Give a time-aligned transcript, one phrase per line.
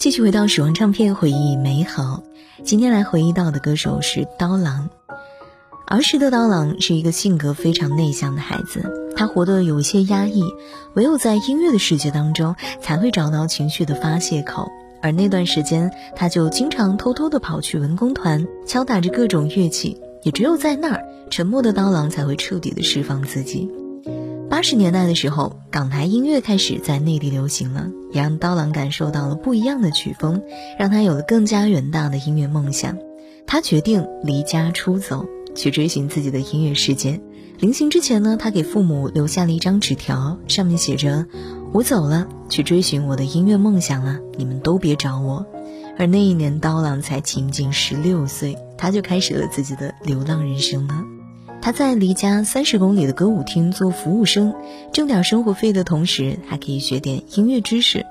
[0.00, 2.22] 继续回到时光唱片，回忆美好。
[2.64, 4.88] 今天来回忆到的歌手是刀郎。
[5.86, 10.42] 儿时的刀郎是一个性格非常内向的孩子，他活得有一些压抑，
[10.94, 14.70] 唯有在音乐的世界当中才会找到情绪的发泄口。
[15.02, 20.00] 而那段时间，他就经常偷偷的跑去文工团，敲打着各种乐器。
[20.22, 23.70] 也只有在那儿，沉默的刀郎才会彻底的释放自己。
[24.50, 30.42] 八十年代的时候，港台音乐开始在内地流行了，也让刀郎感受到了不一样的曲风，
[30.76, 32.98] 让他有了更加远大的音乐梦想。
[33.46, 35.24] 他决定离家出走，
[35.54, 37.20] 去追寻自己的音乐世界。
[37.60, 41.26] 临行之前呢，他给父母留下了一张纸条，上面写着
[41.72, 45.46] ：“我走了，去追寻我的音乐梦想了，你们都别找我。”
[45.96, 51.04] 而那一年，刀郎才仅仅十六岁，他就开始了自己的流浪人生了。
[51.62, 54.54] 他在离家三十公里的歌舞厅做服务生，
[54.92, 58.06] 挣点生活费的同时，还可以学点音乐知识。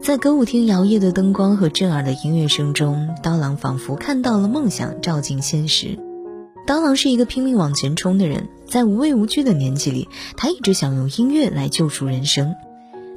[0.00, 5.98] 在歌舞厅摇曳的灯光和震耳的音乐声中，刀郎仿佛看到了梦想照进现实。
[6.66, 12.54] 刀郎是一个拼命往前冲的人，在无畏无惧的年纪里，他一直想用音乐来救赎人生。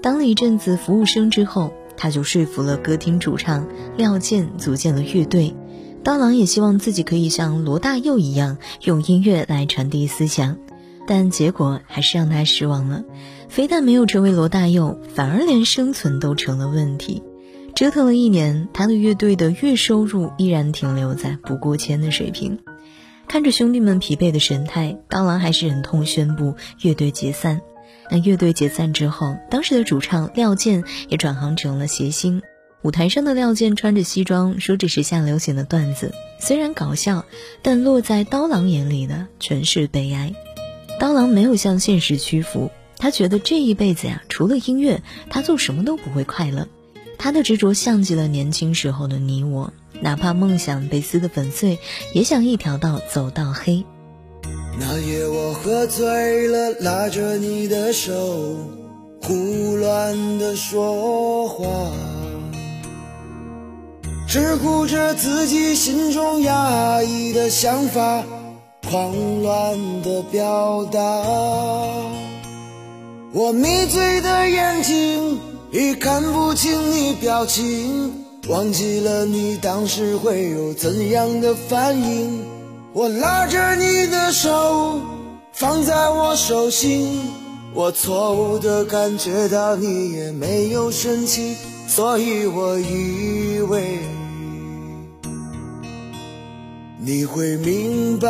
[0.02, 5.56] 当了一阵子服务生之后，他就说服了歌厅主唱廖健，组建了乐队。
[6.08, 10.58] 刀郎也希望自己可以像罗大佑一样，用音乐来传递思想，
[11.06, 13.04] 但结果还是让他失望了。
[13.50, 17.24] 非但没有成为罗大佑，反而连生存都成了问题。
[17.76, 22.58] 折腾了一年，他的乐队的月收入依然停留在不过千的水平。
[23.28, 27.60] 看着兄弟们疲惫的神态，刀郎还是忍痛宣布乐队解散。
[28.10, 32.42] 那乐队解散之后，当时的主唱廖健也转行成了谐星。
[32.84, 37.26] 舞台上的廖健穿着西装，说着时下流行的段子，虽然搞笑，
[37.62, 40.34] 但落在刀郎眼里的全是悲哀。
[41.00, 46.68] 刀郎没有向现实屈服，他觉得这一辈子呀，除了音乐，他做什么都不会快乐。
[47.18, 51.80] 他的执着像极了年轻时候的你我，哪怕梦想被撕得粉碎，
[52.14, 53.84] 也想一条道走到黑。
[54.80, 58.14] 那夜我喝醉了，拉着你的手，
[59.24, 61.92] 胡乱的说话。
[64.38, 68.24] 只顾着自己心中压抑的想法，
[68.88, 71.00] 狂乱的表达。
[73.34, 75.40] 我迷醉的眼睛
[75.72, 78.14] 已看不清你表情，
[78.48, 82.40] 忘记了你当时会有怎样的反应。
[82.94, 85.02] 我拉着你的手，
[85.52, 87.22] 放在我手心，
[87.74, 91.56] 我错误的感觉到你也没有生气，
[91.88, 93.98] 所以我以为。
[97.08, 98.28] 你会明白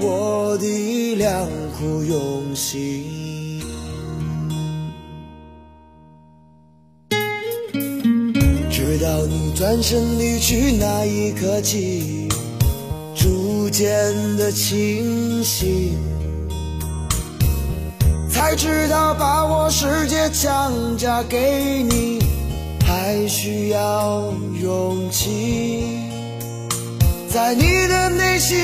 [0.00, 1.46] 我的良
[1.76, 3.60] 苦用心，
[8.70, 12.26] 直到你转身离去那一刻起，
[13.14, 13.86] 逐渐
[14.38, 15.98] 的清醒，
[18.30, 22.20] 才知道把我世界强加给你，
[22.86, 26.03] 还需要勇气。
[27.34, 28.56] 在你的内心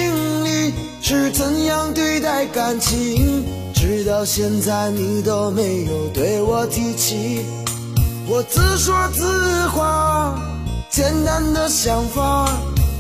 [0.45, 0.73] 里
[1.03, 3.45] 是怎样对待感情？
[3.75, 7.41] 直到现在你都没有对我提起。
[8.29, 10.41] 我自说自话，
[10.89, 12.49] 简单的想法，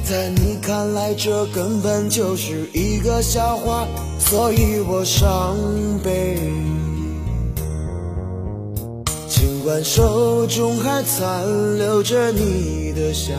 [0.04, 3.86] 在你看来这根本就是一个笑话，
[4.18, 5.56] 所以我伤
[6.02, 6.36] 悲。
[9.28, 13.38] 尽管手中还残留着你的香。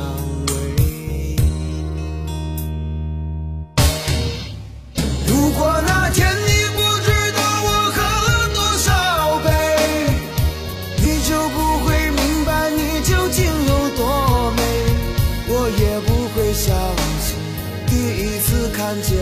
[18.91, 19.15] 看见，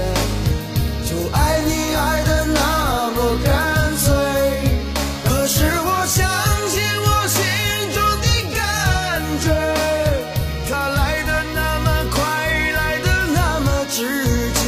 [1.05, 4.09] 就爱你爱的那么干脆。
[5.23, 6.27] 可是我相
[6.69, 7.37] 信我心
[7.93, 8.25] 中的
[8.55, 8.57] 感
[9.45, 9.45] 觉，
[10.67, 12.17] 它来的那么快，
[12.71, 14.01] 来的那么直
[14.53, 14.61] 接。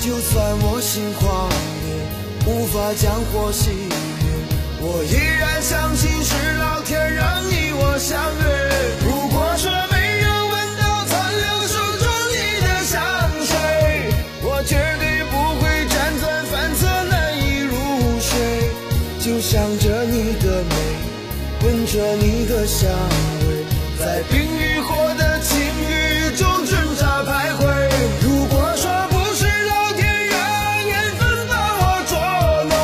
[0.00, 0.32] 就算
[0.62, 1.50] 我心狂
[1.84, 1.86] 野，
[2.46, 4.24] 无法将火熄灭，
[4.80, 6.10] 我依然相信
[19.46, 20.74] 想着你的美
[21.62, 23.46] 闻着你的香味，
[24.00, 27.60] 在冰与火的情欲中挣扎徘徊。
[28.22, 30.40] 如果说不是老天让
[30.86, 32.16] 缘分把我捉
[32.70, 32.74] 弄，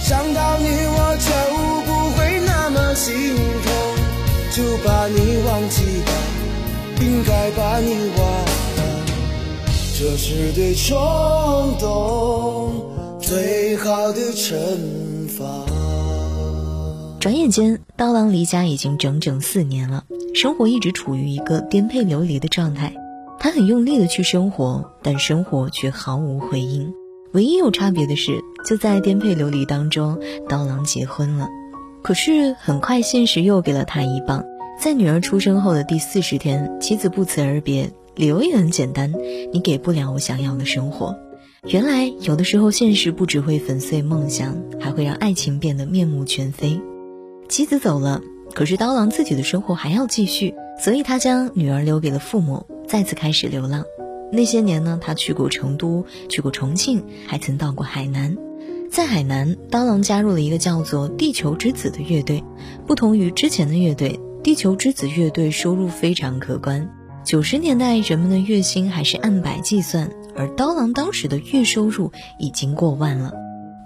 [0.00, 0.64] 想到你
[0.96, 1.28] 我就
[1.84, 3.70] 不会那么心痛。
[4.56, 6.10] 就把你忘记吧，
[7.02, 8.24] 应该把你忘
[8.76, 8.80] 了，
[9.98, 12.82] 这是对冲动
[13.20, 15.09] 最好的惩罚。
[17.20, 20.04] 转眼间，刀郎离家已经整整四年了，
[20.34, 22.94] 生活一直处于一个颠沛流离的状态。
[23.38, 26.92] 他很用力的去生活，但生活却毫无回应。
[27.32, 31.48] 唯一有差别的是，就在颠沛流离当中，刀郎结婚了。
[32.02, 34.44] 可是很快，现实又给了他一棒。
[34.78, 39.12] 在女儿出生后的第四十天，妻子不辞而别，理由也很简单：
[39.52, 41.14] 你给不了我想要的生活。
[41.66, 46.80] 原来，有的时候现实不只会粉碎梦想，还会让爱情变得面目全非。
[47.50, 48.22] 妻子走了，
[48.54, 52.64] 可是刀郎自己的生活还要继续，所以他将女儿留给了父母。
[52.88, 53.84] 再次开始流浪，
[54.32, 58.38] 那些年呢，他去过成都，去过重庆，还曾到过海南。
[58.90, 62.42] 在海南，刀郎加入了一个叫做“地球之子”的乐队。
[62.86, 66.90] 不同于之前的乐队，“地球之子”乐队收入非常可观。
[67.24, 73.32] 九十年代，人们的月薪还是按百计算，而刀郎当时的月收入已经过万了。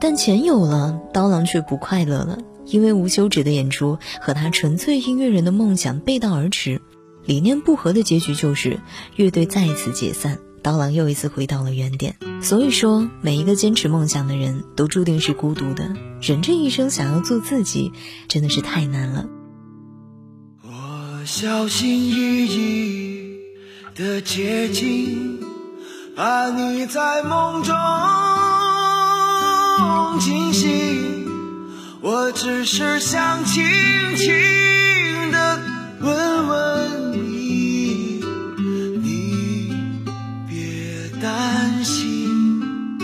[0.00, 6.80] 但钱有了，刀郎却不快乐了，因为无休止的演出和他纯粹音乐人的梦想背道而驰。
[7.26, 8.78] 理念不合的结局就是
[9.16, 12.16] 乐队再一次解散，刀郎又一次回到了原点。
[12.40, 15.94] 所以说，每一个坚持梦想的人都注定是孤独的。
[16.20, 17.92] 人这一生想要做自己，
[18.28, 19.26] 真的是太难了。
[20.62, 23.23] 我小心翼翼
[23.94, 25.38] 的接近，
[26.16, 27.72] 怕你在梦中
[30.18, 31.28] 惊醒。
[32.00, 33.64] 我只是想轻
[34.16, 35.60] 轻的
[36.00, 38.20] 问问你，
[39.00, 39.72] 你
[40.48, 42.98] 别担心。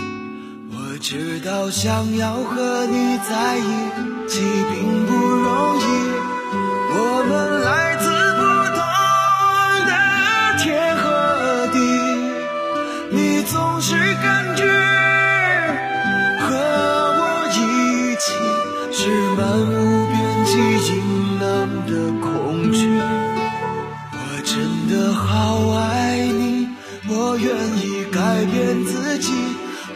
[0.71, 0.75] 我。
[1.01, 3.63] 知道想要和你在一
[4.29, 4.39] 起
[4.71, 5.83] 并不容易，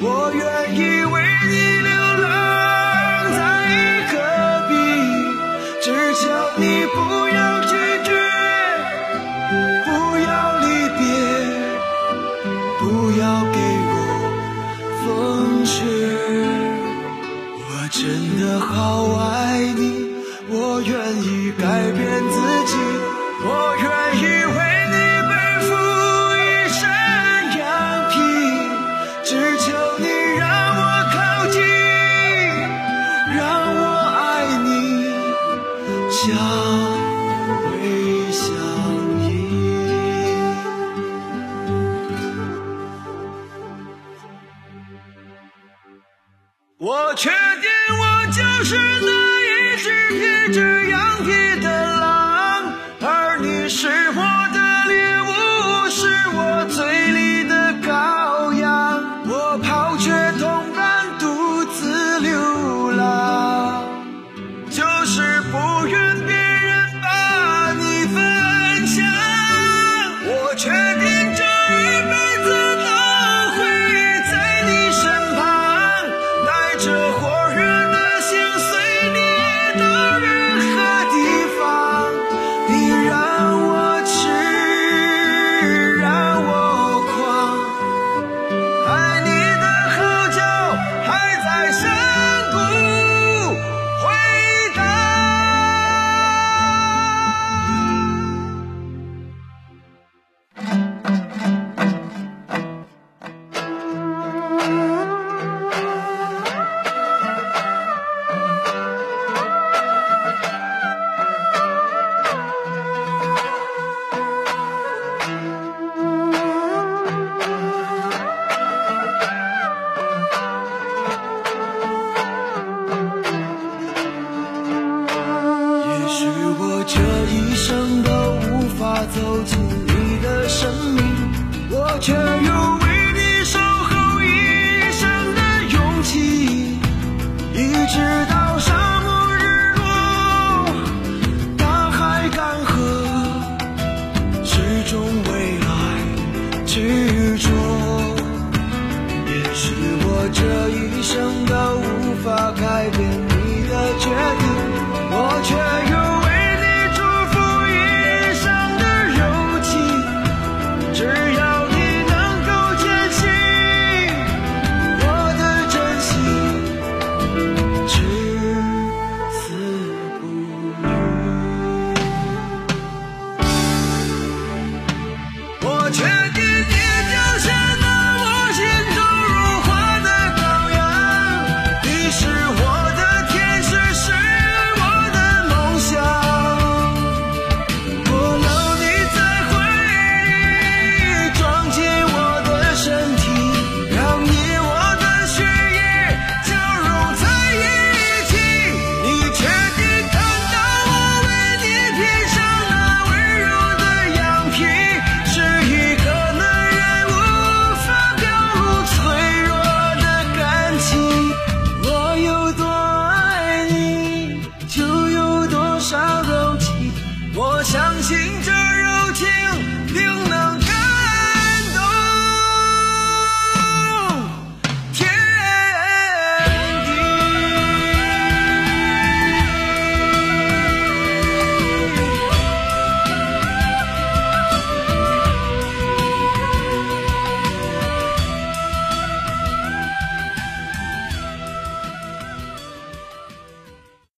[0.07, 0.44] 我愿
[29.66, 30.06] 求你
[30.38, 30.46] 让
[30.78, 31.60] 我靠近
[33.36, 33.42] 让
[33.76, 33.82] 我
[34.20, 34.22] 爱
[34.58, 34.68] 你
[36.12, 36.22] 相
[37.72, 37.82] 偎
[38.32, 38.46] 相
[39.24, 39.26] 依
[46.78, 47.68] 我确定
[48.00, 49.10] 我就是那
[49.48, 50.60] 一只披着
[50.90, 50.94] 羊
[51.26, 51.55] 皮。